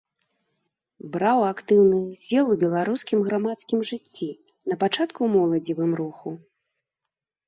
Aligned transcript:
Браў 1.15 1.39
актыўны 1.53 1.97
ўдзел 2.05 2.45
у 2.53 2.57
беларускім 2.63 3.19
грамадскім 3.27 3.79
жыцці, 3.89 4.29
напачатку 4.71 5.13
ў 5.23 5.29
моладзевым 5.35 5.91
руху. 6.01 6.29